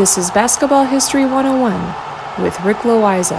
This 0.00 0.16
is 0.16 0.30
Basketball 0.30 0.86
History 0.86 1.26
101 1.26 2.42
with 2.42 2.58
Rick 2.62 2.78
Loiza. 2.78 3.38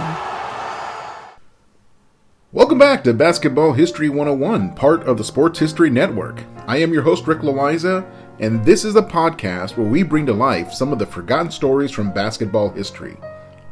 Welcome 2.52 2.78
back 2.78 3.02
to 3.02 3.12
Basketball 3.12 3.72
History 3.72 4.08
101, 4.08 4.76
part 4.76 5.02
of 5.02 5.18
the 5.18 5.24
Sports 5.24 5.58
History 5.58 5.90
Network. 5.90 6.44
I 6.68 6.76
am 6.76 6.92
your 6.92 7.02
host, 7.02 7.26
Rick 7.26 7.40
Loiza, 7.40 8.08
and 8.38 8.64
this 8.64 8.84
is 8.84 8.94
a 8.94 9.02
podcast 9.02 9.76
where 9.76 9.88
we 9.88 10.04
bring 10.04 10.24
to 10.26 10.32
life 10.32 10.72
some 10.72 10.92
of 10.92 11.00
the 11.00 11.06
forgotten 11.06 11.50
stories 11.50 11.90
from 11.90 12.12
basketball 12.12 12.70
history. 12.70 13.16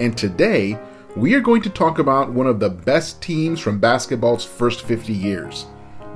And 0.01 0.19
today, 0.19 0.77
we 1.15 1.35
are 1.35 1.41
going 1.41 1.63
to 1.63 1.71
talk 1.71 2.01
about 2.01 2.33
one 2.33 2.49
of 2.49 2.59
the 2.59 2.71
best 2.71 3.23
teams 3.23 3.61
from 3.61 3.79
basketball's 3.79 4.45
first 4.45 4.83
50 4.83 5.13
years 5.13 5.67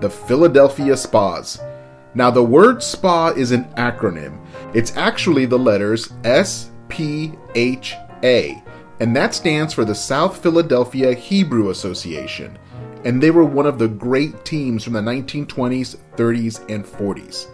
the 0.01 0.11
Philadelphia 0.11 0.95
SPHAs. 0.95 1.74
Now, 2.15 2.31
the 2.31 2.43
word 2.43 2.83
SPA 2.83 3.35
is 3.37 3.51
an 3.51 3.65
acronym. 3.75 4.39
It's 4.73 4.97
actually 4.97 5.47
the 5.47 5.59
letters 5.59 6.13
S 6.23 6.71
P 6.89 7.33
H 7.55 7.95
A, 8.23 8.63
and 9.01 9.17
that 9.17 9.35
stands 9.35 9.75
for 9.75 9.85
the 9.85 9.95
South 9.95 10.41
Philadelphia 10.43 11.13
Hebrew 11.13 11.71
Association. 11.71 12.59
And 13.05 13.23
they 13.23 13.31
were 13.31 13.45
one 13.45 13.67
of 13.67 13.79
the 13.79 13.89
great 13.89 14.45
teams 14.45 14.85
from 14.85 14.93
the 14.95 15.01
1920s, 15.01 15.97
30s, 16.17 16.71
and 16.71 16.85
40s. 16.85 17.49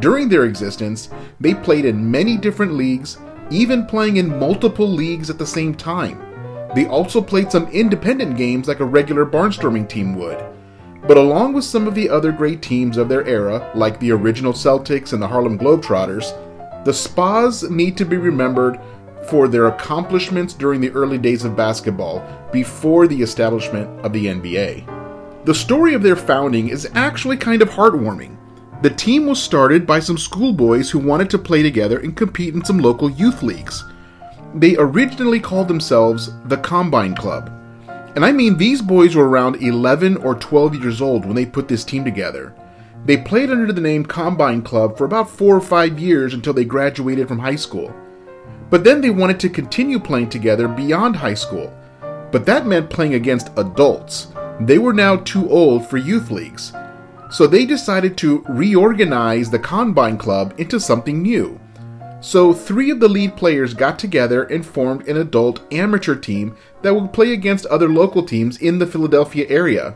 During 0.00 0.28
their 0.28 0.44
existence, 0.44 1.08
they 1.40 1.54
played 1.54 1.86
in 1.86 2.10
many 2.10 2.36
different 2.36 2.74
leagues, 2.74 3.18
even 3.50 3.86
playing 3.86 4.18
in 4.18 4.38
multiple 4.38 4.88
leagues 4.88 5.30
at 5.30 5.38
the 5.38 5.46
same 5.46 5.74
time. 5.74 6.20
They 6.74 6.86
also 6.86 7.22
played 7.22 7.50
some 7.50 7.68
independent 7.68 8.36
games 8.36 8.68
like 8.68 8.80
a 8.80 8.84
regular 8.84 9.24
barnstorming 9.24 9.88
team 9.88 10.14
would. 10.16 10.44
But 11.06 11.16
along 11.16 11.52
with 11.52 11.64
some 11.64 11.86
of 11.86 11.94
the 11.94 12.10
other 12.10 12.32
great 12.32 12.62
teams 12.62 12.96
of 12.96 13.08
their 13.08 13.24
era, 13.26 13.70
like 13.76 14.00
the 14.00 14.10
original 14.10 14.52
Celtics 14.52 15.12
and 15.12 15.22
the 15.22 15.28
Harlem 15.28 15.56
Globetrotters, 15.56 16.32
the 16.84 16.92
SPHAs 16.92 17.70
need 17.70 17.96
to 17.96 18.04
be 18.04 18.16
remembered 18.16 18.80
for 19.30 19.46
their 19.46 19.66
accomplishments 19.66 20.52
during 20.52 20.80
the 20.80 20.90
early 20.90 21.18
days 21.18 21.44
of 21.44 21.56
basketball 21.56 22.24
before 22.52 23.06
the 23.06 23.22
establishment 23.22 23.88
of 24.04 24.12
the 24.12 24.26
NBA. 24.26 25.44
The 25.44 25.54
story 25.54 25.94
of 25.94 26.02
their 26.02 26.16
founding 26.16 26.70
is 26.70 26.90
actually 26.94 27.36
kind 27.36 27.62
of 27.62 27.70
heartwarming. 27.70 28.36
The 28.82 28.90
team 28.90 29.26
was 29.26 29.40
started 29.40 29.86
by 29.86 30.00
some 30.00 30.18
schoolboys 30.18 30.90
who 30.90 30.98
wanted 30.98 31.30
to 31.30 31.38
play 31.38 31.62
together 31.62 32.00
and 32.00 32.16
compete 32.16 32.54
in 32.54 32.64
some 32.64 32.78
local 32.78 33.10
youth 33.10 33.44
leagues. 33.44 33.84
They 34.56 34.76
originally 34.76 35.38
called 35.38 35.68
themselves 35.68 36.32
the 36.46 36.56
Combine 36.56 37.14
Club 37.14 37.55
and 38.16 38.24
I 38.24 38.32
mean, 38.32 38.56
these 38.56 38.80
boys 38.80 39.14
were 39.14 39.28
around 39.28 39.56
11 39.56 40.16
or 40.16 40.34
12 40.34 40.74
years 40.76 41.02
old 41.02 41.26
when 41.26 41.36
they 41.36 41.44
put 41.44 41.68
this 41.68 41.84
team 41.84 42.02
together. 42.02 42.54
They 43.04 43.18
played 43.18 43.50
under 43.50 43.70
the 43.70 43.80
name 43.82 44.06
Combine 44.06 44.62
Club 44.62 44.96
for 44.96 45.04
about 45.04 45.28
four 45.28 45.54
or 45.54 45.60
five 45.60 45.98
years 45.98 46.32
until 46.32 46.54
they 46.54 46.64
graduated 46.64 47.28
from 47.28 47.38
high 47.38 47.56
school. 47.56 47.94
But 48.70 48.84
then 48.84 49.02
they 49.02 49.10
wanted 49.10 49.38
to 49.40 49.50
continue 49.50 50.00
playing 50.00 50.30
together 50.30 50.66
beyond 50.66 51.14
high 51.14 51.34
school. 51.34 51.78
But 52.32 52.46
that 52.46 52.66
meant 52.66 52.88
playing 52.88 53.14
against 53.14 53.52
adults. 53.58 54.28
They 54.60 54.78
were 54.78 54.94
now 54.94 55.16
too 55.16 55.48
old 55.50 55.86
for 55.86 55.98
youth 55.98 56.30
leagues. 56.30 56.72
So 57.30 57.46
they 57.46 57.66
decided 57.66 58.16
to 58.18 58.42
reorganize 58.48 59.50
the 59.50 59.58
Combine 59.58 60.16
Club 60.16 60.54
into 60.56 60.80
something 60.80 61.20
new. 61.20 61.60
So, 62.26 62.52
three 62.52 62.90
of 62.90 62.98
the 62.98 63.08
lead 63.08 63.36
players 63.36 63.72
got 63.72 64.00
together 64.00 64.42
and 64.42 64.66
formed 64.66 65.06
an 65.06 65.16
adult 65.16 65.60
amateur 65.72 66.16
team 66.16 66.56
that 66.82 66.92
would 66.92 67.12
play 67.12 67.32
against 67.32 67.66
other 67.66 67.88
local 67.88 68.24
teams 68.24 68.58
in 68.58 68.80
the 68.80 68.86
Philadelphia 68.86 69.46
area. 69.48 69.94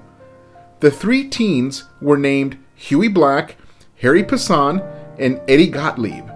The 0.79 0.93
three 0.93 1.29
teens 1.29 1.87
were 2.01 2.17
named 2.17 2.57
Hughie 2.77 3.09
Black, 3.09 3.57
Harry 3.97 4.23
Passon, 4.23 4.81
and 5.19 5.41
Eddie 5.49 5.71
Gottlieb. 5.71 6.31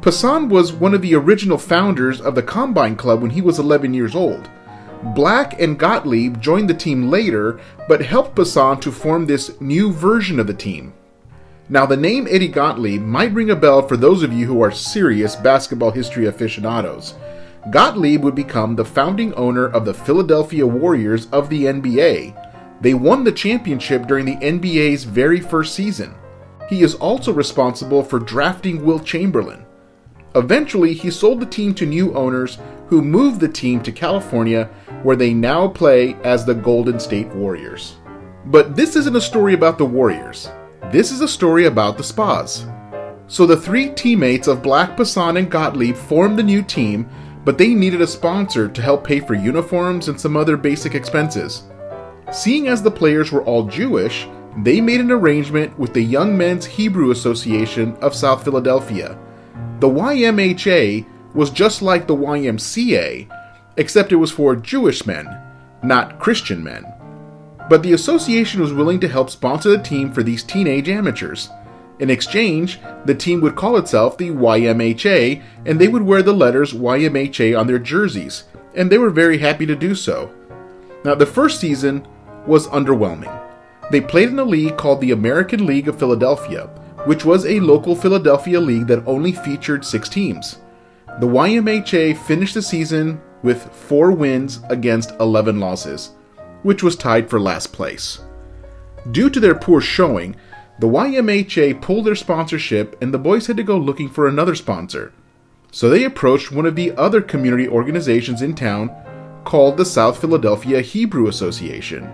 Passon 0.00 0.48
was 0.48 0.72
one 0.72 0.94
of 0.94 1.02
the 1.02 1.14
original 1.14 1.58
founders 1.58 2.18
of 2.18 2.34
the 2.34 2.42
Combine 2.42 2.96
Club 2.96 3.20
when 3.20 3.32
he 3.32 3.42
was 3.42 3.58
11 3.58 3.92
years 3.92 4.14
old. 4.14 4.48
Black 5.14 5.60
and 5.60 5.78
Gottlieb 5.78 6.40
joined 6.40 6.70
the 6.70 6.72
team 6.72 7.10
later, 7.10 7.60
but 7.88 8.00
helped 8.00 8.36
Passon 8.36 8.80
to 8.80 8.90
form 8.90 9.26
this 9.26 9.60
new 9.60 9.92
version 9.92 10.40
of 10.40 10.46
the 10.46 10.54
team. 10.54 10.94
Now, 11.68 11.84
the 11.84 11.96
name 11.96 12.28
Eddie 12.30 12.46
Gottlieb 12.46 13.02
might 13.02 13.32
ring 13.32 13.50
a 13.50 13.56
bell 13.56 13.86
for 13.86 13.96
those 13.96 14.22
of 14.22 14.32
you 14.32 14.46
who 14.46 14.62
are 14.62 14.70
serious 14.70 15.34
basketball 15.34 15.90
history 15.90 16.26
aficionados. 16.26 17.14
Gottlieb 17.70 18.22
would 18.22 18.36
become 18.36 18.76
the 18.76 18.84
founding 18.84 19.34
owner 19.34 19.66
of 19.66 19.84
the 19.84 19.94
Philadelphia 19.94 20.64
Warriors 20.64 21.26
of 21.32 21.48
the 21.48 21.64
NBA. 21.64 22.80
They 22.80 22.94
won 22.94 23.24
the 23.24 23.32
championship 23.32 24.06
during 24.06 24.26
the 24.26 24.36
NBA's 24.36 25.02
very 25.02 25.40
first 25.40 25.74
season. 25.74 26.14
He 26.68 26.82
is 26.82 26.94
also 26.94 27.32
responsible 27.32 28.04
for 28.04 28.20
drafting 28.20 28.84
Wilt 28.84 29.04
Chamberlain. 29.04 29.66
Eventually, 30.36 30.94
he 30.94 31.10
sold 31.10 31.40
the 31.40 31.46
team 31.46 31.74
to 31.74 31.86
new 31.86 32.14
owners 32.14 32.58
who 32.86 33.02
moved 33.02 33.40
the 33.40 33.48
team 33.48 33.82
to 33.82 33.90
California, 33.90 34.70
where 35.02 35.16
they 35.16 35.34
now 35.34 35.66
play 35.66 36.14
as 36.22 36.44
the 36.44 36.54
Golden 36.54 37.00
State 37.00 37.28
Warriors. 37.28 37.96
But 38.44 38.76
this 38.76 38.94
isn't 38.94 39.16
a 39.16 39.20
story 39.20 39.54
about 39.54 39.78
the 39.78 39.86
Warriors. 39.86 40.48
This 40.92 41.10
is 41.10 41.20
a 41.20 41.26
story 41.26 41.66
about 41.66 41.96
the 41.96 42.04
SPHAs. 42.04 42.72
So 43.26 43.44
the 43.44 43.56
three 43.56 43.90
teammates 43.90 44.46
of 44.46 44.62
Black, 44.62 44.96
Passon, 44.96 45.36
and 45.36 45.50
Gottlieb 45.50 45.96
formed 45.96 46.38
a 46.38 46.44
new 46.44 46.62
team, 46.62 47.08
but 47.44 47.58
they 47.58 47.74
needed 47.74 48.00
a 48.00 48.06
sponsor 48.06 48.68
to 48.68 48.82
help 48.82 49.02
pay 49.02 49.18
for 49.18 49.34
uniforms 49.34 50.06
and 50.06 50.20
some 50.20 50.36
other 50.36 50.56
basic 50.56 50.94
expenses. 50.94 51.64
Seeing 52.32 52.68
as 52.68 52.84
the 52.84 52.90
players 52.90 53.32
were 53.32 53.42
all 53.42 53.64
Jewish, 53.64 54.28
they 54.58 54.80
made 54.80 55.00
an 55.00 55.10
arrangement 55.10 55.76
with 55.76 55.92
the 55.92 56.00
Young 56.00 56.38
Men's 56.38 56.64
Hebrew 56.64 57.10
Association 57.10 57.96
of 57.96 58.14
South 58.14 58.44
Philadelphia. 58.44 59.18
The 59.80 59.88
YMHA 59.88 61.04
was 61.34 61.50
just 61.50 61.82
like 61.82 62.06
the 62.06 62.14
YMCA, 62.14 63.28
except 63.76 64.12
it 64.12 64.16
was 64.16 64.30
for 64.30 64.54
Jewish 64.54 65.04
men, 65.04 65.26
not 65.82 66.20
Christian 66.20 66.62
men. 66.62 66.95
But 67.68 67.82
the 67.82 67.92
association 67.92 68.60
was 68.60 68.72
willing 68.72 69.00
to 69.00 69.08
help 69.08 69.28
sponsor 69.30 69.70
the 69.70 69.82
team 69.82 70.12
for 70.12 70.22
these 70.22 70.44
teenage 70.44 70.88
amateurs. 70.88 71.50
In 71.98 72.10
exchange, 72.10 72.78
the 73.06 73.14
team 73.14 73.40
would 73.40 73.56
call 73.56 73.76
itself 73.76 74.16
the 74.16 74.30
YMHA, 74.30 75.42
and 75.64 75.80
they 75.80 75.88
would 75.88 76.02
wear 76.02 76.22
the 76.22 76.32
letters 76.32 76.72
YMHA 76.72 77.58
on 77.58 77.66
their 77.66 77.78
jerseys, 77.78 78.44
and 78.74 78.90
they 78.90 78.98
were 78.98 79.10
very 79.10 79.38
happy 79.38 79.66
to 79.66 79.74
do 79.74 79.94
so. 79.94 80.30
Now, 81.04 81.14
the 81.14 81.26
first 81.26 81.58
season 81.58 82.06
was 82.46 82.68
underwhelming. 82.68 83.32
They 83.90 84.00
played 84.00 84.28
in 84.28 84.38
a 84.38 84.44
league 84.44 84.76
called 84.76 85.00
the 85.00 85.12
American 85.12 85.66
League 85.66 85.88
of 85.88 85.98
Philadelphia, 85.98 86.66
which 87.06 87.24
was 87.24 87.46
a 87.46 87.60
local 87.60 87.96
Philadelphia 87.96 88.60
league 88.60 88.88
that 88.88 89.06
only 89.06 89.32
featured 89.32 89.84
six 89.84 90.08
teams. 90.08 90.58
The 91.20 91.26
YMHA 91.26 92.18
finished 92.26 92.54
the 92.54 92.62
season 92.62 93.20
with 93.42 93.72
four 93.72 94.10
wins 94.12 94.60
against 94.68 95.12
11 95.18 95.58
losses 95.58 96.12
which 96.66 96.82
was 96.82 96.96
tied 96.96 97.30
for 97.30 97.38
last 97.38 97.72
place. 97.72 98.18
Due 99.12 99.30
to 99.30 99.38
their 99.38 99.54
poor 99.54 99.80
showing, 99.80 100.34
the 100.80 100.88
YMHA 100.88 101.80
pulled 101.80 102.04
their 102.04 102.16
sponsorship 102.16 103.00
and 103.00 103.14
the 103.14 103.18
boys 103.18 103.46
had 103.46 103.56
to 103.56 103.62
go 103.62 103.78
looking 103.78 104.08
for 104.08 104.26
another 104.26 104.56
sponsor. 104.56 105.12
So 105.70 105.88
they 105.88 106.02
approached 106.02 106.50
one 106.50 106.66
of 106.66 106.74
the 106.74 106.90
other 106.96 107.22
community 107.22 107.68
organizations 107.68 108.42
in 108.42 108.56
town 108.56 108.90
called 109.44 109.76
the 109.76 109.84
South 109.84 110.20
Philadelphia 110.20 110.80
Hebrew 110.80 111.28
Association. 111.28 112.12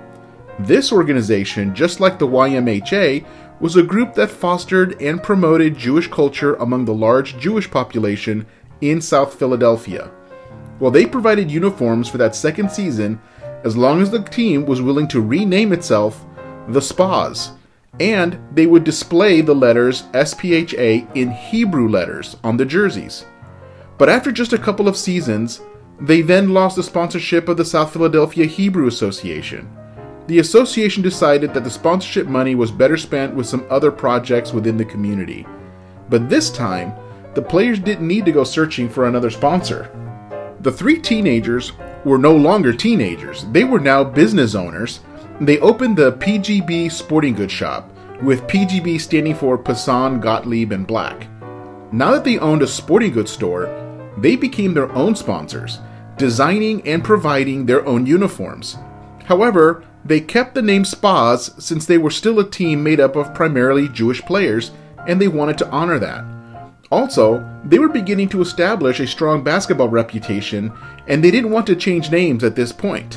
This 0.58 0.92
organization, 0.92 1.74
just 1.74 1.98
like 1.98 2.18
the 2.18 2.28
YMHA, 2.28 3.24
was 3.58 3.76
a 3.76 3.82
group 3.82 4.12
that 4.16 4.28
fostered 4.28 5.00
and 5.00 5.22
promoted 5.22 5.78
Jewish 5.78 6.08
culture 6.08 6.56
among 6.56 6.84
the 6.84 6.92
large 6.92 7.38
Jewish 7.38 7.70
population 7.70 8.44
in 8.82 9.00
South 9.00 9.34
Philadelphia. 9.34 10.10
Well, 10.78 10.90
they 10.90 11.06
provided 11.06 11.50
uniforms 11.50 12.06
for 12.06 12.18
that 12.18 12.36
second 12.36 12.70
season 12.70 13.18
as 13.64 13.76
long 13.76 14.02
as 14.02 14.10
the 14.10 14.22
team 14.22 14.66
was 14.66 14.82
willing 14.82 15.08
to 15.08 15.20
rename 15.20 15.72
itself 15.72 16.24
the 16.68 16.80
SPHAs, 16.80 17.52
and 18.00 18.38
they 18.54 18.66
would 18.66 18.84
display 18.84 19.40
the 19.40 19.54
letters 19.54 20.04
SPHA 20.14 21.06
in 21.14 21.30
Hebrew 21.30 21.88
letters 21.88 22.36
on 22.42 22.56
the 22.56 22.64
jerseys. 22.64 23.26
But 23.98 24.08
after 24.08 24.32
just 24.32 24.52
a 24.52 24.58
couple 24.58 24.88
of 24.88 24.96
seasons, 24.96 25.60
They 26.02 26.20
then 26.20 26.52
lost 26.52 26.74
the 26.74 26.82
sponsorship 26.82 27.48
of 27.48 27.56
the 27.56 27.64
South 27.64 27.92
Philadelphia 27.92 28.44
Hebrew 28.44 28.88
Association. 28.88 29.70
The 30.26 30.40
association 30.40 31.00
decided 31.00 31.54
that 31.54 31.62
the 31.62 31.70
sponsorship 31.70 32.26
money 32.26 32.56
was 32.56 32.72
better 32.72 32.96
spent 32.96 33.34
with 33.36 33.46
some 33.46 33.64
other 33.70 33.92
projects 33.92 34.52
within 34.52 34.76
the 34.76 34.84
community. 34.84 35.46
But 36.08 36.28
this 36.28 36.50
time, 36.50 36.92
the 37.34 37.42
players 37.42 37.78
didn't 37.78 38.08
need 38.08 38.24
to 38.24 38.32
go 38.32 38.42
searching 38.42 38.88
for 38.88 39.06
another 39.06 39.30
sponsor. 39.30 39.90
The 40.60 40.72
three 40.72 40.98
teenagers 40.98 41.72
were 42.04 42.18
no 42.18 42.34
longer 42.34 42.72
teenagers, 42.72 43.44
they 43.52 43.64
were 43.64 43.80
now 43.80 44.04
business 44.04 44.54
owners. 44.54 45.00
They 45.40 45.58
opened 45.60 45.96
the 45.96 46.12
PGB 46.12 46.90
Sporting 46.90 47.34
Goods 47.34 47.52
Shop, 47.52 47.90
with 48.22 48.46
PGB 48.46 49.00
standing 49.00 49.34
for 49.34 49.58
Passon, 49.58 50.20
Gottlieb, 50.20 50.72
and 50.72 50.86
Black. 50.86 51.26
Now 51.92 52.12
that 52.12 52.24
they 52.24 52.38
owned 52.38 52.62
a 52.62 52.66
sporting 52.66 53.12
goods 53.12 53.30
store, 53.30 53.68
they 54.16 54.36
became 54.36 54.74
their 54.74 54.90
own 54.92 55.14
sponsors, 55.14 55.78
designing 56.16 56.86
and 56.86 57.02
providing 57.02 57.66
their 57.66 57.84
own 57.86 58.06
uniforms. 58.06 58.76
However, 59.24 59.84
they 60.04 60.20
kept 60.20 60.54
the 60.54 60.62
name 60.62 60.84
SPHAs 60.84 61.60
since 61.60 61.86
they 61.86 61.98
were 61.98 62.10
still 62.10 62.40
a 62.40 62.48
team 62.48 62.82
made 62.82 63.00
up 63.00 63.16
of 63.16 63.34
primarily 63.34 63.88
Jewish 63.88 64.22
players, 64.22 64.70
and 65.06 65.20
they 65.20 65.28
wanted 65.28 65.58
to 65.58 65.68
honor 65.70 65.98
that. 65.98 66.24
Also, 66.92 67.42
they 67.64 67.78
were 67.78 67.88
beginning 67.88 68.28
to 68.28 68.42
establish 68.42 69.00
a 69.00 69.06
strong 69.06 69.42
basketball 69.42 69.88
reputation, 69.88 70.70
and 71.08 71.24
they 71.24 71.30
didn't 71.30 71.50
want 71.50 71.66
to 71.66 71.74
change 71.74 72.10
names 72.10 72.44
at 72.44 72.54
this 72.54 72.70
point. 72.70 73.16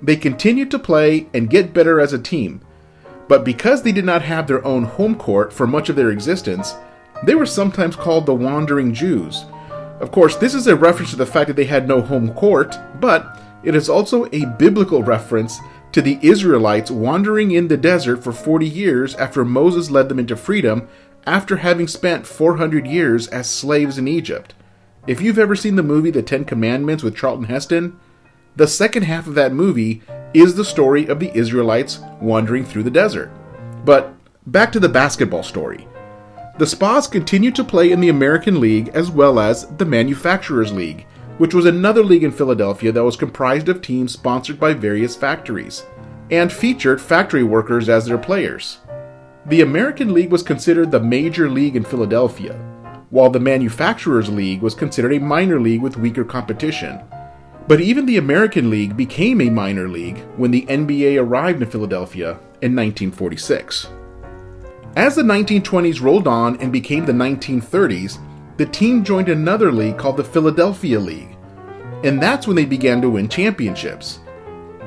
They 0.00 0.14
continued 0.14 0.70
to 0.70 0.78
play 0.78 1.26
and 1.34 1.50
get 1.50 1.74
better 1.74 1.98
as 1.98 2.12
a 2.12 2.18
team, 2.18 2.60
but 3.26 3.44
because 3.44 3.82
they 3.82 3.90
did 3.90 4.04
not 4.04 4.22
have 4.22 4.46
their 4.46 4.64
own 4.64 4.84
home 4.84 5.16
court 5.16 5.52
for 5.52 5.66
much 5.66 5.88
of 5.88 5.96
their 5.96 6.12
existence, 6.12 6.76
they 7.24 7.34
were 7.34 7.44
sometimes 7.44 7.96
called 7.96 8.24
the 8.24 8.34
Wandering 8.34 8.94
Jews. 8.94 9.46
Of 9.98 10.12
course, 10.12 10.36
this 10.36 10.54
is 10.54 10.68
a 10.68 10.76
reference 10.76 11.10
to 11.10 11.16
the 11.16 11.26
fact 11.26 11.48
that 11.48 11.56
they 11.56 11.64
had 11.64 11.88
no 11.88 12.00
home 12.00 12.32
court, 12.34 12.78
but 13.00 13.42
it 13.64 13.74
is 13.74 13.88
also 13.88 14.26
a 14.26 14.46
biblical 14.58 15.02
reference 15.02 15.58
to 15.90 16.00
the 16.00 16.20
Israelites 16.22 16.92
wandering 16.92 17.50
in 17.50 17.66
the 17.66 17.76
desert 17.76 18.22
for 18.22 18.30
40 18.30 18.64
years 18.64 19.16
after 19.16 19.44
Moses 19.44 19.90
led 19.90 20.08
them 20.08 20.20
into 20.20 20.36
freedom 20.36 20.88
after 21.26 21.56
having 21.56 21.88
spent 21.88 22.26
400 22.26 22.86
years 22.86 23.26
as 23.28 23.50
slaves 23.50 23.98
in 23.98 24.06
Egypt. 24.06 24.54
If 25.06 25.20
you've 25.20 25.38
ever 25.38 25.56
seen 25.56 25.76
the 25.76 25.82
movie 25.82 26.10
The 26.10 26.22
Ten 26.22 26.44
Commandments 26.44 27.02
with 27.02 27.16
Charlton 27.16 27.46
Heston, 27.46 27.98
the 28.54 28.66
second 28.66 29.02
half 29.02 29.26
of 29.26 29.34
that 29.34 29.52
movie 29.52 30.02
is 30.32 30.54
the 30.54 30.64
story 30.64 31.06
of 31.06 31.20
the 31.20 31.36
Israelites 31.36 32.00
wandering 32.20 32.64
through 32.64 32.84
the 32.84 32.90
desert. 32.90 33.30
But 33.84 34.14
back 34.46 34.72
to 34.72 34.80
the 34.80 34.88
basketball 34.88 35.42
story. 35.42 35.86
The 36.58 36.66
Spas 36.66 37.06
continued 37.06 37.54
to 37.56 37.64
play 37.64 37.92
in 37.92 38.00
the 38.00 38.08
American 38.08 38.60
League 38.60 38.88
as 38.94 39.10
well 39.10 39.38
as 39.38 39.66
the 39.76 39.84
Manufacturers 39.84 40.72
League, 40.72 41.06
which 41.38 41.52
was 41.52 41.66
another 41.66 42.02
league 42.02 42.24
in 42.24 42.32
Philadelphia 42.32 42.92
that 42.92 43.04
was 43.04 43.16
comprised 43.16 43.68
of 43.68 43.82
teams 43.82 44.12
sponsored 44.12 44.58
by 44.58 44.72
various 44.72 45.14
factories, 45.14 45.84
and 46.30 46.50
featured 46.50 47.00
factory 47.00 47.42
workers 47.42 47.88
as 47.90 48.06
their 48.06 48.16
players. 48.16 48.78
The 49.48 49.60
American 49.60 50.12
League 50.12 50.32
was 50.32 50.42
considered 50.42 50.90
the 50.90 50.98
major 50.98 51.48
league 51.48 51.76
in 51.76 51.84
Philadelphia, 51.84 52.54
while 53.10 53.30
the 53.30 53.38
Manufacturers 53.38 54.28
League 54.28 54.60
was 54.60 54.74
considered 54.74 55.12
a 55.12 55.20
minor 55.20 55.60
league 55.60 55.82
with 55.82 55.96
weaker 55.96 56.24
competition. 56.24 57.00
But 57.68 57.80
even 57.80 58.06
the 58.06 58.16
American 58.16 58.70
League 58.70 58.96
became 58.96 59.40
a 59.40 59.48
minor 59.48 59.88
league 59.88 60.18
when 60.36 60.50
the 60.50 60.66
NBA 60.66 61.22
arrived 61.22 61.62
in 61.62 61.70
Philadelphia 61.70 62.30
in 62.60 62.74
1946. 62.74 63.86
As 64.96 65.14
the 65.14 65.22
1920s 65.22 66.02
rolled 66.02 66.26
on 66.26 66.56
and 66.56 66.72
became 66.72 67.06
the 67.06 67.12
1930s, 67.12 68.18
the 68.56 68.66
team 68.66 69.04
joined 69.04 69.28
another 69.28 69.70
league 69.70 69.96
called 69.96 70.16
the 70.16 70.24
Philadelphia 70.24 70.98
League, 70.98 71.36
and 72.02 72.20
that's 72.20 72.48
when 72.48 72.56
they 72.56 72.64
began 72.64 73.00
to 73.00 73.10
win 73.10 73.28
championships. 73.28 74.18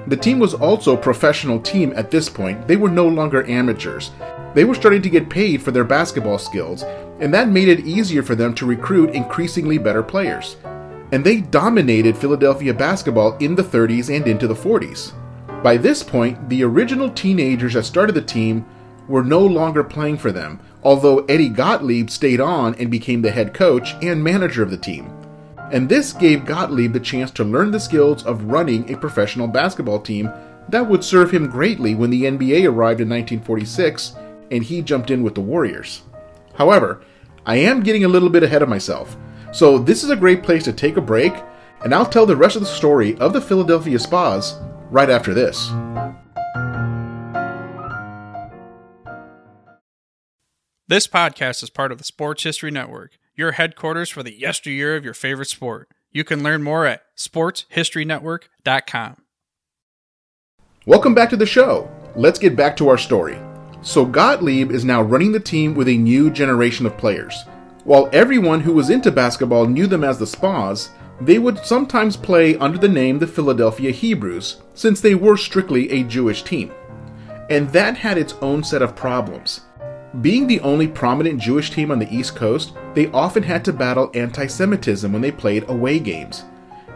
The 0.07 0.17
team 0.17 0.38
was 0.38 0.53
also 0.53 0.95
a 0.95 1.01
professional 1.01 1.61
team 1.61 1.94
at 1.95 2.11
this 2.11 2.27
point, 2.27 2.67
they 2.67 2.75
were 2.75 2.89
no 2.89 3.07
longer 3.07 3.47
amateurs. 3.47 4.11
They 4.53 4.63
were 4.65 4.75
starting 4.75 5.01
to 5.03 5.09
get 5.09 5.29
paid 5.29 5.61
for 5.61 5.71
their 5.71 5.83
basketball 5.83 6.39
skills, 6.39 6.83
and 7.19 7.33
that 7.33 7.49
made 7.49 7.67
it 7.67 7.85
easier 7.85 8.23
for 8.23 8.35
them 8.35 8.53
to 8.55 8.65
recruit 8.65 9.11
increasingly 9.11 9.77
better 9.77 10.01
players. 10.01 10.57
And 11.11 11.23
they 11.23 11.41
dominated 11.41 12.17
Philadelphia 12.17 12.73
basketball 12.73 13.37
in 13.37 13.55
the 13.55 13.63
30s 13.63 14.15
and 14.15 14.27
into 14.27 14.47
the 14.47 14.55
40s. 14.55 15.13
By 15.63 15.77
this 15.77 16.03
point, 16.03 16.49
the 16.49 16.63
original 16.63 17.09
teenagers 17.09 17.73
that 17.73 17.83
started 17.83 18.13
the 18.13 18.21
team 18.21 18.65
were 19.07 19.23
no 19.23 19.39
longer 19.39 19.83
playing 19.83 20.17
for 20.17 20.31
them, 20.31 20.59
although 20.83 21.25
Eddie 21.25 21.49
Gottlieb 21.49 22.09
stayed 22.09 22.39
on 22.39 22.75
and 22.75 22.89
became 22.89 23.21
the 23.21 23.31
head 23.31 23.53
coach 23.53 23.95
and 24.01 24.23
manager 24.23 24.63
of 24.63 24.71
the 24.71 24.77
team. 24.77 25.11
And 25.71 25.89
this 25.89 26.13
gave 26.13 26.45
Gottlieb 26.45 26.93
the 26.93 26.99
chance 26.99 27.29
to 27.31 27.43
learn 27.43 27.71
the 27.71 27.79
skills 27.79 28.23
of 28.25 28.45
running 28.45 28.91
a 28.91 28.97
professional 28.97 29.47
basketball 29.47 29.99
team 29.99 30.31
that 30.69 30.87
would 30.87 31.03
serve 31.03 31.31
him 31.31 31.49
greatly 31.49 31.95
when 31.95 32.09
the 32.09 32.23
NBA 32.23 32.65
arrived 32.65 33.01
in 33.01 33.09
1946 33.09 34.13
and 34.51 34.63
he 34.63 34.81
jumped 34.81 35.11
in 35.11 35.23
with 35.23 35.35
the 35.35 35.41
Warriors. 35.41 36.01
However, 36.55 37.01
I 37.45 37.57
am 37.57 37.83
getting 37.83 38.03
a 38.03 38.09
little 38.09 38.29
bit 38.29 38.43
ahead 38.43 38.61
of 38.61 38.69
myself, 38.69 39.15
so 39.51 39.77
this 39.77 40.03
is 40.03 40.09
a 40.09 40.15
great 40.15 40.43
place 40.43 40.63
to 40.65 40.73
take 40.73 40.97
a 40.97 41.01
break, 41.01 41.33
and 41.83 41.93
I'll 41.93 42.05
tell 42.05 42.25
the 42.25 42.35
rest 42.35 42.55
of 42.55 42.61
the 42.61 42.67
story 42.67 43.17
of 43.17 43.33
the 43.33 43.41
Philadelphia 43.41 43.97
SPHAs 43.97 44.59
right 44.91 45.09
after 45.09 45.33
this. 45.33 45.69
This 50.87 51.07
podcast 51.07 51.61
is 51.61 51.69
part 51.69 51.91
of 51.91 51.99
the 51.99 52.03
Sports 52.03 52.43
History 52.43 52.71
Network, 52.71 53.11
your 53.35 53.51
headquarters 53.51 54.09
for 54.09 54.23
the 54.23 54.33
yesteryear 54.33 54.95
of 54.95 55.05
your 55.05 55.13
favorite 55.13 55.47
sport. 55.47 55.87
You 56.11 56.23
can 56.23 56.41
learn 56.41 56.63
more 56.63 56.85
at 56.85 57.03
sportshistorynetwork.com. 57.15 59.17
Welcome 60.85 61.13
back 61.13 61.29
to 61.29 61.37
the 61.37 61.45
show. 61.45 61.91
Let's 62.15 62.39
get 62.39 62.55
back 62.55 62.75
to 62.77 62.89
our 62.89 62.97
story. 62.97 63.39
So, 63.81 64.05
Gottlieb 64.05 64.71
is 64.71 64.83
now 64.83 65.01
running 65.01 65.31
the 65.31 65.39
team 65.39 65.73
with 65.73 65.87
a 65.87 65.97
new 65.97 66.29
generation 66.29 66.85
of 66.85 66.97
players. 66.97 67.45
While 67.85 68.09
everyone 68.11 68.59
who 68.61 68.73
was 68.73 68.89
into 68.89 69.11
basketball 69.11 69.65
knew 69.65 69.87
them 69.87 70.03
as 70.03 70.19
the 70.19 70.25
SPHAs, 70.25 70.89
they 71.21 71.39
would 71.39 71.65
sometimes 71.65 72.17
play 72.17 72.55
under 72.57 72.77
the 72.77 72.89
name 72.89 73.19
the 73.19 73.27
Philadelphia 73.27 73.91
Hebrews, 73.91 74.61
since 74.73 74.99
they 74.99 75.15
were 75.15 75.37
strictly 75.37 75.89
a 75.91 76.03
Jewish 76.03 76.43
team. 76.43 76.71
And 77.49 77.69
that 77.69 77.97
had 77.97 78.17
its 78.17 78.35
own 78.41 78.63
set 78.63 78.81
of 78.81 78.95
problems. 78.95 79.61
Being 80.21 80.47
the 80.47 80.59
only 80.61 80.87
prominent 80.87 81.39
Jewish 81.39 81.71
team 81.71 81.91
on 81.91 81.99
the 81.99 82.13
East 82.13 82.35
Coast, 82.35 82.73
they 82.95 83.07
often 83.07 83.43
had 83.43 83.63
to 83.65 83.73
battle 83.73 84.11
anti 84.13 84.47
Semitism 84.47 85.11
when 85.11 85.21
they 85.21 85.31
played 85.31 85.69
away 85.69 85.99
games. 85.99 86.43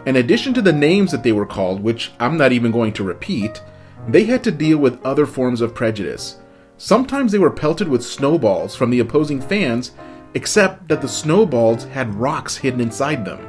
In 0.05 0.17
addition 0.17 0.53
to 0.55 0.61
the 0.61 0.73
names 0.73 1.11
that 1.11 1.23
they 1.23 1.31
were 1.31 1.45
called, 1.45 1.81
which 1.81 2.11
I'm 2.19 2.37
not 2.37 2.51
even 2.51 2.71
going 2.71 2.91
to 2.93 3.03
repeat, 3.03 3.61
they 4.07 4.25
had 4.25 4.43
to 4.43 4.51
deal 4.51 4.79
with 4.79 5.03
other 5.05 5.25
forms 5.25 5.61
of 5.61 5.73
prejudice. 5.73 6.39
Sometimes 6.85 7.31
they 7.31 7.39
were 7.39 7.49
pelted 7.49 7.87
with 7.87 8.03
snowballs 8.03 8.75
from 8.75 8.89
the 8.89 8.99
opposing 8.99 9.39
fans, 9.39 9.91
except 10.33 10.89
that 10.89 11.01
the 11.01 11.07
snowballs 11.07 11.85
had 11.85 12.13
rocks 12.13 12.57
hidden 12.57 12.81
inside 12.81 13.23
them. 13.23 13.39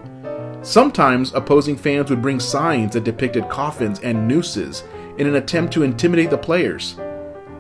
Sometimes 0.62 1.34
opposing 1.34 1.76
fans 1.76 2.10
would 2.10 2.22
bring 2.22 2.38
signs 2.38 2.92
that 2.92 3.02
depicted 3.02 3.48
coffins 3.48 3.98
and 3.98 4.28
nooses 4.28 4.84
in 5.18 5.26
an 5.26 5.34
attempt 5.34 5.72
to 5.72 5.82
intimidate 5.82 6.30
the 6.30 6.38
players. 6.38 6.96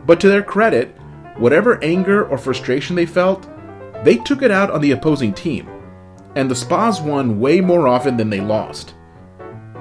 But 0.06 0.20
to 0.20 0.28
their 0.28 0.44
credit, 0.44 0.96
Whatever 1.38 1.82
anger 1.82 2.24
or 2.28 2.38
frustration 2.38 2.94
they 2.94 3.06
felt, 3.06 3.48
they 4.04 4.18
took 4.18 4.42
it 4.42 4.52
out 4.52 4.70
on 4.70 4.80
the 4.80 4.92
opposing 4.92 5.32
team, 5.32 5.68
and 6.36 6.48
the 6.48 6.54
SPHAs 6.54 7.02
won 7.02 7.40
way 7.40 7.60
more 7.60 7.88
often 7.88 8.16
than 8.16 8.30
they 8.30 8.40
lost. 8.40 8.94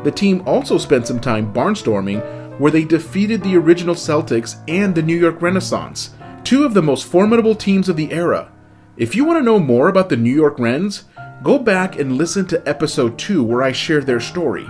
The 0.03 0.09
team 0.09 0.41
also 0.47 0.79
spent 0.79 1.05
some 1.05 1.19
time 1.19 1.53
barnstorming 1.53 2.42
where 2.63 2.71
they 2.71 2.85
defeated 2.85 3.43
the 3.43 3.57
original 3.57 3.93
Celtics 3.93 4.55
and 4.69 4.95
the 4.95 5.01
New 5.01 5.17
York 5.17 5.41
Renaissance, 5.41 6.11
two 6.45 6.63
of 6.63 6.73
the 6.73 6.81
most 6.81 7.05
formidable 7.05 7.55
teams 7.55 7.89
of 7.89 7.97
the 7.97 8.09
era. 8.13 8.49
If 8.95 9.17
you 9.17 9.25
want 9.25 9.39
to 9.39 9.43
know 9.43 9.59
more 9.59 9.89
about 9.89 10.07
the 10.07 10.15
New 10.15 10.33
York 10.33 10.57
Rens, 10.57 11.03
go 11.43 11.59
back 11.59 11.99
and 11.99 12.17
listen 12.17 12.45
to 12.45 12.65
episode 12.65 13.19
2 13.19 13.43
where 13.43 13.63
I 13.63 13.73
shared 13.73 14.05
their 14.05 14.21
story. 14.21 14.65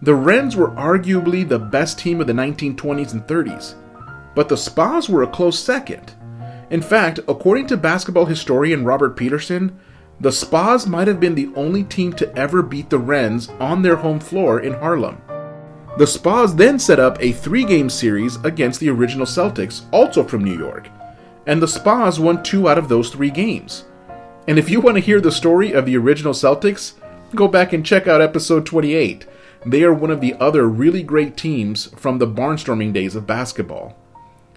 The 0.00 0.14
Rens 0.14 0.56
were 0.56 0.70
arguably 0.70 1.46
the 1.46 1.58
best 1.58 1.98
team 1.98 2.22
of 2.22 2.26
the 2.26 2.32
1920s 2.32 3.12
and 3.12 3.26
30s, 3.26 3.74
but 4.34 4.48
the 4.48 4.54
SPHAs 4.54 5.10
were 5.10 5.22
a 5.22 5.26
close 5.26 5.58
second. 5.58 6.14
In 6.70 6.80
fact, 6.80 7.20
according 7.28 7.66
to 7.66 7.76
basketball 7.76 8.24
historian 8.24 8.82
Robert 8.82 9.14
Peterson, 9.14 9.78
the 10.18 10.30
SPHAs 10.30 10.86
might 10.86 11.06
have 11.06 11.20
been 11.20 11.34
the 11.34 11.50
only 11.54 11.84
team 11.84 12.14
to 12.14 12.34
ever 12.34 12.62
beat 12.62 12.88
the 12.88 12.98
Rens 12.98 13.50
on 13.60 13.82
their 13.82 13.96
home 13.96 14.20
floor 14.20 14.58
in 14.58 14.72
Harlem. 14.72 15.20
The 15.96 16.04
SPHAs 16.04 16.56
then 16.56 16.78
set 16.78 17.00
up 17.00 17.16
a 17.20 17.32
three 17.32 17.64
game 17.64 17.88
series 17.88 18.36
against 18.44 18.80
the 18.80 18.90
original 18.90 19.24
Celtics, 19.24 19.84
also 19.92 20.22
from 20.22 20.44
New 20.44 20.56
York, 20.56 20.90
and 21.46 21.62
the 21.62 21.66
SPHAs 21.66 22.18
won 22.18 22.42
two 22.42 22.68
out 22.68 22.76
of 22.76 22.90
those 22.90 23.08
three 23.08 23.30
games. 23.30 23.86
And 24.46 24.58
if 24.58 24.68
you 24.68 24.82
want 24.82 24.96
to 24.96 25.02
hear 25.02 25.22
the 25.22 25.32
story 25.32 25.72
of 25.72 25.86
the 25.86 25.96
original 25.96 26.34
Celtics, 26.34 26.92
go 27.34 27.48
back 27.48 27.72
and 27.72 27.84
check 27.84 28.06
out 28.06 28.20
episode 28.20 28.66
28. 28.66 29.26
They 29.64 29.82
are 29.84 29.94
one 29.94 30.10
of 30.10 30.20
the 30.20 30.34
other 30.34 30.68
really 30.68 31.02
great 31.02 31.34
teams 31.34 31.86
from 31.96 32.18
the 32.18 32.26
barnstorming 32.26 32.92
days 32.92 33.16
of 33.16 33.26
basketball. 33.26 33.96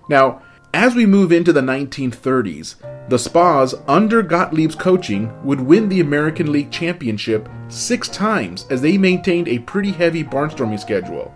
Now, 0.10 0.41
As 0.73 0.93
we 0.93 1.07
move 1.07 1.31
into 1.31 1.51
the 1.51 1.61
1930s, 1.61 2.75
the 3.09 3.17
SPHAs, 3.17 3.81
under 3.88 4.21
Gottlieb's 4.21 4.75
coaching, 4.75 5.33
would 5.43 5.59
win 5.59 5.89
the 5.89 5.99
American 5.99 6.51
League 6.51 6.69
Championship 6.69 7.49
six 7.69 8.07
times 8.07 8.67
as 8.69 8.79
they 8.79 8.95
maintained 8.95 9.47
a 9.47 9.59
pretty 9.59 9.91
heavy 9.91 10.23
barnstorming 10.23 10.79
schedule. 10.79 11.33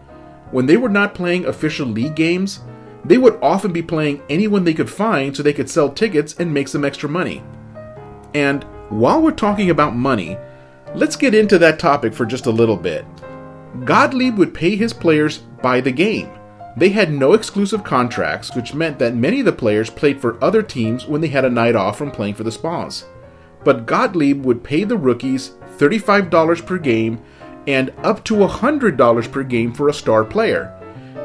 When 0.51 0.67
they 0.67 0.77
were 0.77 0.87
not 0.87 1.15
playing 1.15 1.45
official 1.45 1.87
league 1.87 2.15
games, 2.15 2.59
they 3.03 3.17
would 3.17 3.39
often 3.41 3.73
be 3.73 3.81
playing 3.81 4.21
anyone 4.29 4.63
they 4.63 4.73
could 4.75 4.89
find 4.89 5.35
so 5.35 5.41
they 5.41 5.51
could 5.51 5.69
sell 5.69 5.89
tickets 5.89 6.35
and 6.37 6.53
make 6.53 6.67
some 6.67 6.85
extra 6.85 7.09
money. 7.09 7.41
And 8.35 8.63
while 8.89 9.19
we're 9.19 9.31
talking 9.31 9.71
about 9.71 9.95
money, 9.95 10.37
let's 10.93 11.15
get 11.15 11.33
into 11.33 11.57
that 11.57 11.79
topic 11.79 12.13
for 12.13 12.27
just 12.27 12.45
a 12.45 12.51
little 12.51 12.77
bit. 12.77 13.03
Gottlieb 13.83 14.37
would 14.37 14.53
pay 14.53 14.75
his 14.75 14.93
players 14.93 15.39
by 15.39 15.81
the 15.81 15.91
game. 15.91 16.29
They 16.75 16.89
had 16.89 17.12
no 17.13 17.34
exclusive 17.34 17.84
contracts, 17.84 18.56
which 18.56 18.74
meant 18.74 18.98
that 19.00 19.15
many 19.15 19.39
of 19.39 19.46
the 19.46 19.51
players 19.51 19.89
played 19.89 20.20
for 20.20 20.44
other 20.44 20.63
teams 20.63 21.06
when 21.06 21.22
they 21.22 21.27
had 21.27 21.46
a 21.46 21.50
night 21.50 21.75
off 21.75 21.98
from 21.98 22.10
playing 22.10 22.34
for 22.34 22.44
the 22.44 22.50
SPHAs. 22.50 23.06
But 23.63 23.86
Gottlieb 23.86 24.44
would 24.44 24.63
pay 24.63 24.84
the 24.84 24.98
rookies 24.98 25.51
$35 25.77 26.65
per 26.65 26.77
game 26.77 27.22
and 27.68 27.94
up 28.03 28.24
to 28.25 28.36
$100 28.36 29.32
per 29.32 29.44
game 29.44 29.72
for 29.74 29.88
a 29.88 29.94
star 29.94 30.25
player. 30.25 30.74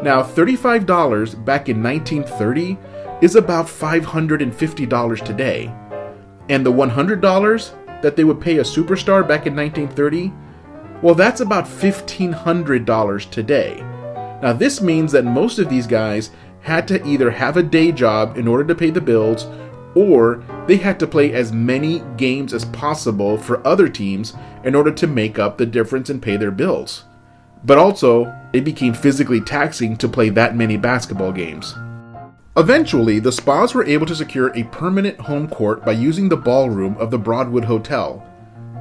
Now, 0.02 0.22
$35 0.22 1.44
back 1.44 1.68
in 1.68 1.82
1930 1.82 2.78
is 3.20 3.34
about 3.34 3.66
$550 3.66 5.24
today. 5.24 5.74
And 6.48 6.64
the 6.64 6.72
$100 6.72 8.02
that 8.02 8.16
they 8.16 8.24
would 8.24 8.40
pay 8.40 8.58
a 8.58 8.62
superstar 8.62 9.26
back 9.26 9.46
in 9.46 9.56
1930, 9.56 10.32
well, 11.02 11.14
that's 11.14 11.40
about 11.40 11.64
$1,500 11.64 13.30
today. 13.30 13.84
Now, 14.42 14.52
this 14.52 14.80
means 14.80 15.12
that 15.12 15.24
most 15.24 15.58
of 15.58 15.68
these 15.68 15.86
guys 15.86 16.30
had 16.60 16.86
to 16.88 17.04
either 17.06 17.30
have 17.30 17.56
a 17.56 17.62
day 17.62 17.92
job 17.92 18.36
in 18.36 18.46
order 18.46 18.64
to 18.64 18.74
pay 18.74 18.90
the 18.90 19.00
bills, 19.00 19.46
or 19.94 20.44
they 20.66 20.76
had 20.76 21.00
to 21.00 21.06
play 21.06 21.32
as 21.32 21.52
many 21.52 22.00
games 22.16 22.52
as 22.52 22.64
possible 22.66 23.36
for 23.36 23.66
other 23.66 23.88
teams 23.88 24.34
in 24.64 24.74
order 24.74 24.92
to 24.92 25.06
make 25.06 25.38
up 25.38 25.58
the 25.58 25.66
difference 25.66 26.10
and 26.10 26.22
pay 26.22 26.36
their 26.36 26.50
bills. 26.50 27.04
But 27.64 27.78
also, 27.78 28.32
it 28.52 28.64
became 28.64 28.94
physically 28.94 29.40
taxing 29.40 29.96
to 29.96 30.08
play 30.08 30.28
that 30.30 30.56
many 30.56 30.76
basketball 30.76 31.32
games. 31.32 31.74
Eventually, 32.56 33.18
the 33.18 33.30
SPHAs 33.30 33.74
were 33.74 33.84
able 33.84 34.06
to 34.06 34.16
secure 34.16 34.52
a 34.54 34.64
permanent 34.64 35.20
home 35.20 35.48
court 35.48 35.84
by 35.84 35.92
using 35.92 36.28
the 36.28 36.36
ballroom 36.36 36.96
of 36.98 37.10
the 37.10 37.18
Broadwood 37.18 37.64
Hotel. 37.64 38.24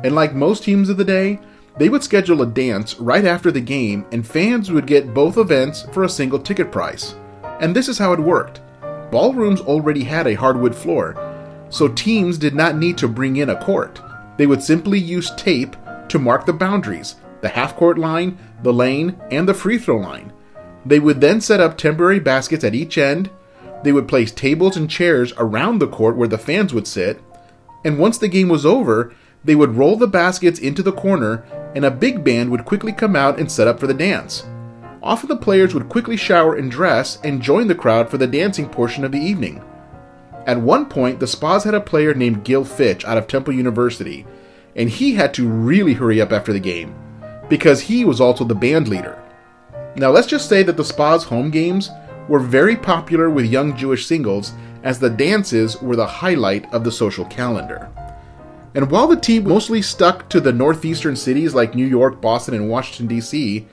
And 0.03 0.13
like 0.13 0.33
most 0.33 0.63
teams 0.63 0.89
of 0.89 0.97
the 0.97 1.03
day, 1.03 1.39
they 1.77 1.89
would 1.89 2.03
schedule 2.03 2.41
a 2.41 2.45
dance 2.45 2.99
right 2.99 3.25
after 3.25 3.51
the 3.51 3.61
game, 3.61 4.05
and 4.11 4.25
fans 4.25 4.71
would 4.71 4.87
get 4.87 5.13
both 5.13 5.37
events 5.37 5.83
for 5.91 6.03
a 6.03 6.09
single 6.09 6.39
ticket 6.39 6.71
price. 6.71 7.15
And 7.59 7.75
this 7.75 7.87
is 7.87 7.97
how 7.97 8.13
it 8.13 8.19
worked 8.19 8.61
ballrooms 9.11 9.61
already 9.61 10.03
had 10.03 10.27
a 10.27 10.33
hardwood 10.33 10.75
floor, 10.75 11.15
so 11.69 11.87
teams 11.87 12.37
did 12.37 12.53
not 12.53 12.75
need 12.75 12.97
to 12.97 13.07
bring 13.07 13.37
in 13.37 13.49
a 13.49 13.63
court. 13.63 14.01
They 14.37 14.47
would 14.47 14.61
simply 14.61 14.99
use 14.99 15.33
tape 15.35 15.75
to 16.09 16.19
mark 16.19 16.45
the 16.45 16.53
boundaries 16.53 17.15
the 17.41 17.49
half 17.49 17.75
court 17.75 17.99
line, 17.99 18.37
the 18.63 18.73
lane, 18.73 19.15
and 19.29 19.47
the 19.47 19.53
free 19.53 19.77
throw 19.77 19.97
line. 19.97 20.33
They 20.85 20.99
would 20.99 21.21
then 21.21 21.39
set 21.39 21.59
up 21.59 21.77
temporary 21.77 22.19
baskets 22.19 22.63
at 22.63 22.73
each 22.73 22.97
end. 22.97 23.29
They 23.83 23.91
would 23.91 24.07
place 24.07 24.31
tables 24.31 24.75
and 24.75 24.89
chairs 24.89 25.33
around 25.37 25.77
the 25.77 25.87
court 25.87 26.17
where 26.17 26.27
the 26.27 26.39
fans 26.39 26.73
would 26.73 26.87
sit. 26.87 27.21
And 27.85 27.99
once 27.99 28.17
the 28.17 28.27
game 28.27 28.49
was 28.49 28.65
over, 28.65 29.13
they 29.47 29.55
would 29.55 29.77
roll 29.77 29.95
the 29.95 30.07
baskets 30.07 30.59
into 30.59 30.83
the 30.83 30.91
corner, 30.91 31.45
and 31.73 31.85
a 31.85 31.89
big 31.89 32.21
band 32.21 32.51
would 32.51 32.65
quickly 32.65 32.91
come 32.91 33.15
out 33.15 33.39
and 33.39 33.49
set 33.49 33.65
up 33.65 33.79
for 33.79 33.87
the 33.87 33.93
dance. 33.93 34.45
Often 35.01 35.29
the 35.29 35.37
players 35.37 35.73
would 35.73 35.87
quickly 35.87 36.17
shower 36.17 36.55
and 36.55 36.69
dress 36.69 37.17
and 37.23 37.41
join 37.41 37.67
the 37.67 37.75
crowd 37.75 38.09
for 38.09 38.17
the 38.17 38.27
dancing 38.27 38.67
portion 38.67 39.05
of 39.05 39.13
the 39.13 39.19
evening. 39.19 39.63
At 40.45 40.59
one 40.59 40.85
point, 40.85 41.21
the 41.21 41.27
SPHAs 41.27 41.63
had 41.63 41.73
a 41.73 41.79
player 41.79 42.13
named 42.13 42.43
Gil 42.43 42.65
Fitch 42.65 43.05
out 43.05 43.17
of 43.17 43.27
Temple 43.27 43.53
University, 43.53 44.25
and 44.75 44.89
he 44.89 45.13
had 45.13 45.33
to 45.35 45.47
really 45.47 45.93
hurry 45.93 46.19
up 46.19 46.33
after 46.33 46.51
the 46.51 46.59
game 46.59 46.93
because 47.47 47.79
he 47.79 48.03
was 48.03 48.19
also 48.19 48.43
the 48.43 48.53
band 48.53 48.89
leader. 48.89 49.17
Now, 49.95 50.11
let's 50.11 50.27
just 50.27 50.49
say 50.49 50.61
that 50.63 50.75
the 50.75 50.83
SPHAs' 50.83 51.23
home 51.23 51.51
games 51.51 51.89
were 52.27 52.39
very 52.39 52.75
popular 52.75 53.29
with 53.29 53.45
young 53.45 53.77
Jewish 53.77 54.05
singles, 54.05 54.51
as 54.83 54.99
the 54.99 55.09
dances 55.09 55.81
were 55.81 55.95
the 55.95 56.05
highlight 56.05 56.71
of 56.73 56.83
the 56.83 56.91
social 56.91 57.23
calendar. 57.25 57.89
And 58.75 58.91
while 58.91 59.07
the 59.07 59.15
team 59.15 59.47
mostly 59.47 59.81
stuck 59.81 60.29
to 60.29 60.39
the 60.39 60.53
northeastern 60.53 61.15
cities 61.15 61.55
like 61.55 61.75
New 61.75 61.85
York, 61.85 62.21
Boston, 62.21 62.53
and 62.53 62.69
Washington, 62.69 63.07
D.C., 63.07 63.67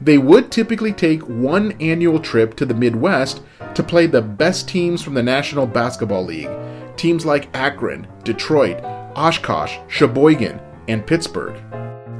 they 0.00 0.18
would 0.18 0.50
typically 0.50 0.92
take 0.92 1.22
one 1.22 1.72
annual 1.80 2.20
trip 2.20 2.54
to 2.56 2.66
the 2.66 2.74
Midwest 2.74 3.42
to 3.74 3.82
play 3.82 4.06
the 4.06 4.22
best 4.22 4.68
teams 4.68 5.02
from 5.02 5.14
the 5.14 5.22
National 5.22 5.66
Basketball 5.66 6.24
League, 6.24 6.50
teams 6.96 7.26
like 7.26 7.54
Akron, 7.56 8.06
Detroit, 8.24 8.80
Oshkosh, 9.16 9.78
Sheboygan, 9.88 10.60
and 10.86 11.06
Pittsburgh. 11.06 11.60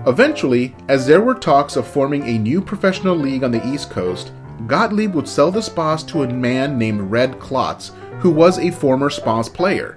Eventually, 0.06 0.74
as 0.88 1.06
there 1.06 1.20
were 1.20 1.34
talks 1.34 1.76
of 1.76 1.86
forming 1.86 2.22
a 2.24 2.38
new 2.38 2.60
professional 2.60 3.16
league 3.16 3.44
on 3.44 3.50
the 3.50 3.66
East 3.68 3.90
Coast, 3.90 4.32
Gottlieb 4.66 5.14
would 5.14 5.28
sell 5.28 5.50
the 5.50 5.60
SPHAs 5.60 6.06
to 6.08 6.22
a 6.22 6.32
man 6.32 6.78
named 6.78 7.00
Red 7.02 7.38
Klotz, 7.38 7.92
who 8.18 8.30
was 8.30 8.58
a 8.58 8.70
former 8.70 9.08
SPHAs 9.08 9.52
player. 9.52 9.96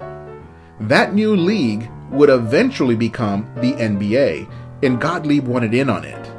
That 0.82 1.14
new 1.16 1.36
league 1.36 1.90
would 2.12 2.30
eventually 2.30 2.96
become 2.96 3.50
the 3.56 3.74
NBA, 3.74 4.50
and 4.84 5.00
Gottlieb 5.00 5.48
wanted 5.48 5.74
in 5.74 5.90
on 5.90 6.06
it. 6.06 6.32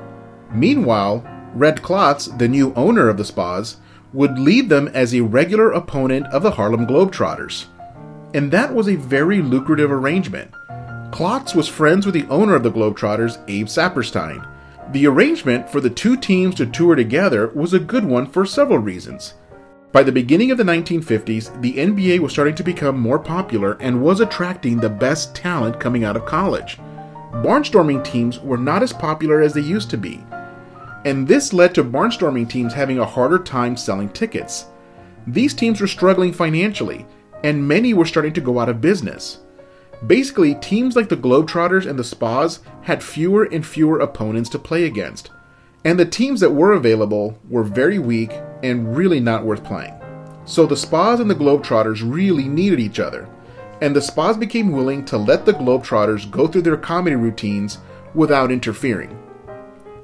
Meanwhile, 0.52 1.26
Red 1.54 1.82
Klotz, 1.82 2.26
the 2.26 2.48
new 2.48 2.72
owner 2.74 3.08
of 3.08 3.16
the 3.16 3.24
SPHAs, 3.24 3.76
would 4.12 4.38
lead 4.38 4.68
them 4.68 4.88
as 4.88 5.14
a 5.14 5.20
regular 5.20 5.70
opponent 5.70 6.26
of 6.26 6.42
the 6.42 6.50
Harlem 6.50 6.86
Globetrotters. 6.86 7.66
And 8.34 8.50
that 8.50 8.74
was 8.74 8.88
a 8.88 8.96
very 8.96 9.42
lucrative 9.42 9.90
arrangement. 9.90 10.50
Klotz 11.10 11.54
was 11.54 11.68
friends 11.68 12.06
with 12.06 12.14
the 12.14 12.26
owner 12.28 12.54
of 12.54 12.62
the 12.62 12.70
Globetrotters, 12.70 13.42
Abe 13.48 13.66
Saperstein. 13.66 14.48
The 14.92 15.06
arrangement 15.06 15.70
for 15.70 15.80
the 15.80 15.90
two 15.90 16.16
teams 16.16 16.54
to 16.56 16.66
tour 16.66 16.94
together 16.94 17.48
was 17.48 17.74
a 17.74 17.78
good 17.78 18.04
one 18.04 18.26
for 18.26 18.44
several 18.44 18.78
reasons. 18.78 19.34
By 19.92 20.02
the 20.02 20.10
beginning 20.10 20.50
of 20.50 20.56
the 20.56 20.64
1950s, 20.64 21.60
the 21.60 21.74
NBA 21.74 22.20
was 22.20 22.32
starting 22.32 22.54
to 22.54 22.62
become 22.62 22.98
more 22.98 23.18
popular 23.18 23.76
and 23.78 24.02
was 24.02 24.20
attracting 24.20 24.78
the 24.78 24.88
best 24.88 25.34
talent 25.34 25.78
coming 25.78 26.02
out 26.02 26.16
of 26.16 26.24
college. 26.24 26.78
Barnstorming 27.44 28.02
teams 28.02 28.40
were 28.40 28.56
not 28.56 28.82
as 28.82 28.94
popular 28.94 29.42
as 29.42 29.52
they 29.52 29.60
used 29.60 29.90
to 29.90 29.98
be, 29.98 30.24
and 31.04 31.28
this 31.28 31.52
led 31.52 31.74
to 31.74 31.84
barnstorming 31.84 32.48
teams 32.48 32.72
having 32.72 33.00
a 33.00 33.04
harder 33.04 33.38
time 33.38 33.76
selling 33.76 34.08
tickets. 34.08 34.64
These 35.26 35.52
teams 35.52 35.78
were 35.78 35.86
struggling 35.86 36.32
financially, 36.32 37.04
and 37.44 37.68
many 37.68 37.92
were 37.92 38.06
starting 38.06 38.32
to 38.32 38.40
go 38.40 38.58
out 38.58 38.70
of 38.70 38.80
business. 38.80 39.40
Basically, 40.06 40.54
teams 40.54 40.96
like 40.96 41.10
the 41.10 41.16
Globetrotters 41.18 41.86
and 41.86 41.98
the 41.98 42.02
SPHAs 42.02 42.60
had 42.80 43.02
fewer 43.02 43.44
and 43.44 43.64
fewer 43.64 43.98
opponents 43.98 44.48
to 44.50 44.58
play 44.58 44.84
against, 44.84 45.30
and 45.84 45.98
the 45.98 46.04
teams 46.04 46.40
that 46.40 46.50
were 46.50 46.72
available 46.72 47.38
were 47.48 47.62
very 47.62 47.98
weak 47.98 48.32
and 48.62 48.96
really 48.96 49.20
not 49.20 49.44
worth 49.44 49.64
playing. 49.64 49.94
So 50.44 50.66
the 50.66 50.74
SPHAs 50.74 51.20
and 51.20 51.30
the 51.30 51.34
Globetrotters 51.34 52.02
really 52.04 52.48
needed 52.48 52.80
each 52.80 53.00
other, 53.00 53.28
and 53.80 53.94
the 53.94 54.00
SPHAs 54.00 54.38
became 54.38 54.72
willing 54.72 55.04
to 55.06 55.18
let 55.18 55.44
the 55.44 55.52
Globetrotters 55.52 56.30
go 56.30 56.46
through 56.46 56.62
their 56.62 56.76
comedy 56.76 57.16
routines 57.16 57.78
without 58.14 58.52
interfering. 58.52 59.18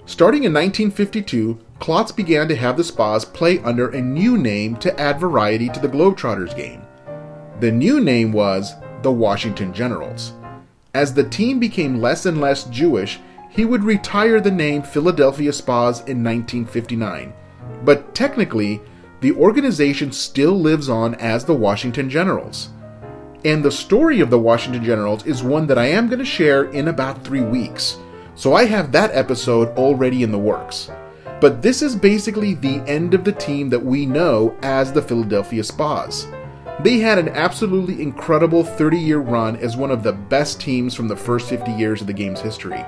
Starting 0.07 0.45
in 0.45 0.53
1952, 0.53 1.59
Klotz 1.81 2.13
began 2.13 2.49
to 2.49 2.57
have 2.57 2.77
the 2.77 2.83
SPHAs 2.83 3.33
play 3.33 3.59
under 3.61 3.89
a 3.89 4.01
new 4.01 4.39
name 4.39 4.77
to 4.77 4.99
add 4.99 5.21
variety 5.21 5.69
to 5.69 5.81
the 5.81 5.89
Globetrotters 5.89 6.57
game. 6.57 6.83
The 7.61 7.71
new 7.71 8.01
name 8.01 8.33
was 8.33 8.73
the 9.03 9.13
Washington 9.13 9.73
Generals. 9.73 10.33
As 10.95 11.15
the 11.15 11.29
team 11.29 11.61
became 11.61 12.01
less 12.01 12.27
and 12.27 12.41
less 12.41 12.65
Jewish, 12.65 13.21
he 13.59 13.65
would 13.65 13.83
retire 13.83 14.41
the 14.41 14.53
name 14.53 14.85
Philadelphia 14.85 15.51
SPHAs 15.51 16.07
in 16.07 16.23
1959. 16.23 17.33
But 17.83 18.15
technically, 18.15 18.81
the 19.21 19.33
organization 19.33 20.13
still 20.13 20.61
lives 20.61 20.89
on 20.89 21.17
as 21.17 21.45
the 21.45 21.57
Washington 21.57 22.09
Generals. 22.09 22.69
And 23.45 23.65
the 23.65 23.73
story 23.73 24.21
of 24.21 24.31
the 24.31 24.39
Washington 24.39 24.85
Generals 24.85 25.27
is 25.27 25.43
one 25.43 25.67
that 25.67 25.77
I 25.77 25.87
am 25.87 26.07
going 26.07 26.21
to 26.21 26.25
share 26.25 26.67
in 26.71 26.87
about 26.87 27.25
three 27.25 27.41
weeks. 27.41 27.99
So 28.37 28.55
I 28.55 28.65
have 28.67 28.93
that 28.93 29.11
episode 29.11 29.77
already 29.77 30.23
in 30.23 30.31
the 30.31 30.39
works. 30.39 30.89
But 31.41 31.61
this 31.61 31.83
is 31.83 31.97
basically 31.97 32.55
the 32.55 32.81
end 32.87 33.13
of 33.13 33.25
the 33.25 33.33
team 33.33 33.71
that 33.71 33.85
we 33.85 34.07
know 34.07 34.57
as 34.63 34.93
the 34.93 35.03
Philadelphia 35.03 35.65
SPHAs. 35.65 36.33
They 36.85 37.01
had 37.01 37.19
an 37.19 37.31
absolutely 37.31 38.01
incredible 38.03 38.63
30 38.63 39.01
year 39.01 39.19
run 39.19 39.57
as 39.57 39.77
one 39.77 39.91
of 39.91 40.05
the 40.05 40.13
best 40.13 40.61
teams 40.61 40.95
from 40.95 41.09
the 41.09 41.17
first 41.17 41.49
50 41.49 41.73
years 41.73 42.01
of 42.01 42.07
the 42.07 42.13
game's 42.13 42.41
history. 42.41 42.85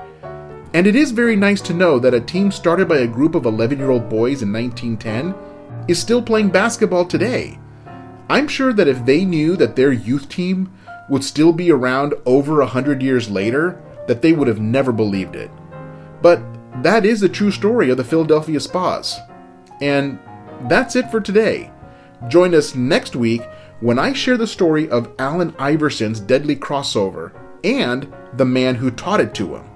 And 0.73 0.87
it 0.87 0.95
is 0.95 1.11
very 1.11 1.35
nice 1.35 1.61
to 1.61 1.73
know 1.73 1.99
that 1.99 2.13
a 2.13 2.21
team 2.21 2.51
started 2.51 2.87
by 2.87 2.99
a 2.99 3.07
group 3.07 3.35
of 3.35 3.45
11 3.45 3.77
year 3.77 3.91
old 3.91 4.07
boys 4.09 4.41
in 4.41 4.53
1910 4.53 5.35
is 5.87 5.99
still 5.99 6.21
playing 6.21 6.49
basketball 6.49 7.05
today. 7.05 7.59
I'm 8.29 8.47
sure 8.47 8.71
that 8.71 8.87
if 8.87 9.05
they 9.05 9.25
knew 9.25 9.57
that 9.57 9.75
their 9.75 9.91
youth 9.91 10.29
team 10.29 10.71
would 11.09 11.23
still 11.23 11.51
be 11.51 11.71
around 11.71 12.13
over 12.25 12.59
100 12.59 13.01
years 13.01 13.29
later, 13.29 13.81
that 14.07 14.21
they 14.21 14.31
would 14.31 14.47
have 14.47 14.61
never 14.61 14.93
believed 14.93 15.35
it. 15.35 15.51
But 16.21 16.41
that 16.83 17.05
is 17.05 17.19
the 17.19 17.27
true 17.27 17.51
story 17.51 17.89
of 17.89 17.97
the 17.97 18.05
Philadelphia 18.05 18.59
SPHAs. 18.59 19.19
And 19.81 20.19
that's 20.69 20.95
it 20.95 21.11
for 21.11 21.19
today. 21.19 21.71
Join 22.29 22.55
us 22.55 22.75
next 22.75 23.15
week 23.15 23.41
when 23.81 23.99
I 23.99 24.13
share 24.13 24.37
the 24.37 24.47
story 24.47 24.89
of 24.89 25.11
Allen 25.19 25.53
Iverson's 25.59 26.19
deadly 26.21 26.55
crossover 26.55 27.33
and 27.63 28.11
the 28.37 28.45
man 28.45 28.75
who 28.75 28.91
taught 28.91 29.19
it 29.19 29.33
to 29.35 29.55
him. 29.55 29.70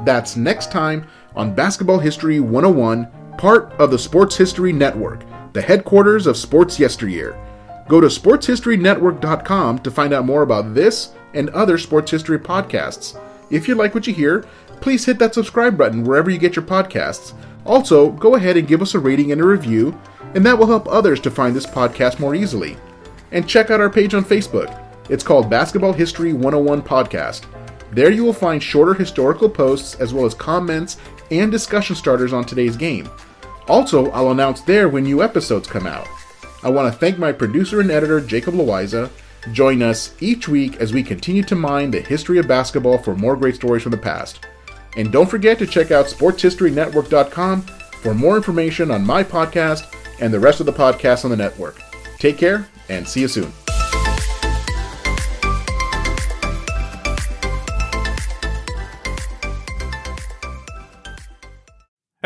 That's 0.00 0.36
next 0.36 0.70
time 0.72 1.06
on 1.36 1.54
Basketball 1.54 1.98
History 1.98 2.40
101, 2.40 3.08
part 3.38 3.72
of 3.78 3.90
the 3.90 3.98
Sports 3.98 4.36
History 4.36 4.72
Network, 4.72 5.24
the 5.52 5.62
headquarters 5.62 6.26
of 6.26 6.36
Sports 6.36 6.78
Yesteryear. 6.78 7.38
Go 7.88 8.00
to 8.00 8.06
sportshistorynetwork.com 8.06 9.78
to 9.80 9.90
find 9.90 10.12
out 10.14 10.24
more 10.24 10.42
about 10.42 10.74
this 10.74 11.12
and 11.34 11.50
other 11.50 11.76
sports 11.76 12.10
history 12.10 12.38
podcasts. 12.38 13.20
If 13.50 13.68
you 13.68 13.74
like 13.74 13.94
what 13.94 14.06
you 14.06 14.14
hear, 14.14 14.46
please 14.80 15.04
hit 15.04 15.18
that 15.18 15.34
subscribe 15.34 15.76
button 15.76 16.04
wherever 16.04 16.30
you 16.30 16.38
get 16.38 16.56
your 16.56 16.64
podcasts. 16.64 17.34
Also, 17.66 18.10
go 18.12 18.36
ahead 18.36 18.56
and 18.56 18.68
give 18.68 18.82
us 18.82 18.94
a 18.94 18.98
rating 18.98 19.32
and 19.32 19.40
a 19.40 19.44
review, 19.44 19.98
and 20.34 20.44
that 20.44 20.58
will 20.58 20.66
help 20.66 20.86
others 20.88 21.20
to 21.20 21.30
find 21.30 21.54
this 21.54 21.66
podcast 21.66 22.18
more 22.18 22.34
easily. 22.34 22.76
And 23.32 23.48
check 23.48 23.70
out 23.70 23.80
our 23.80 23.90
page 23.90 24.14
on 24.14 24.24
Facebook. 24.24 24.80
It's 25.10 25.24
called 25.24 25.50
Basketball 25.50 25.92
History 25.92 26.32
101 26.32 26.82
Podcast. 26.82 27.44
There 27.94 28.10
you 28.10 28.24
will 28.24 28.32
find 28.32 28.60
shorter 28.60 28.92
historical 28.92 29.48
posts 29.48 29.94
as 30.00 30.12
well 30.12 30.26
as 30.26 30.34
comments 30.34 30.96
and 31.30 31.50
discussion 31.50 31.94
starters 31.94 32.32
on 32.32 32.44
today's 32.44 32.76
game. 32.76 33.08
Also, 33.68 34.10
I'll 34.10 34.32
announce 34.32 34.62
there 34.62 34.88
when 34.88 35.04
new 35.04 35.22
episodes 35.22 35.68
come 35.68 35.86
out. 35.86 36.08
I 36.64 36.70
want 36.70 36.92
to 36.92 36.98
thank 36.98 37.18
my 37.18 37.30
producer 37.30 37.80
and 37.80 37.92
editor, 37.92 38.20
Jacob 38.20 38.54
Loiza. 38.54 39.10
Join 39.52 39.80
us 39.80 40.14
each 40.20 40.48
week 40.48 40.76
as 40.80 40.92
we 40.92 41.04
continue 41.04 41.44
to 41.44 41.54
mine 41.54 41.92
the 41.92 42.00
history 42.00 42.38
of 42.38 42.48
basketball 42.48 42.98
for 42.98 43.14
more 43.14 43.36
great 43.36 43.54
stories 43.54 43.84
from 43.84 43.92
the 43.92 43.98
past. 43.98 44.44
And 44.96 45.12
don't 45.12 45.30
forget 45.30 45.58
to 45.60 45.66
check 45.66 45.92
out 45.92 46.06
sportshistorynetwork.com 46.06 47.62
for 47.62 48.14
more 48.14 48.36
information 48.36 48.90
on 48.90 49.06
my 49.06 49.22
podcast 49.22 49.94
and 50.20 50.34
the 50.34 50.40
rest 50.40 50.58
of 50.58 50.66
the 50.66 50.72
podcasts 50.72 51.24
on 51.24 51.30
the 51.30 51.36
network. 51.36 51.80
Take 52.18 52.38
care 52.38 52.66
and 52.88 53.08
see 53.08 53.20
you 53.20 53.28
soon. 53.28 53.52